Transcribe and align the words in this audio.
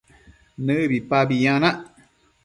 nëbipabi 0.65 1.31
yanac 1.43 1.79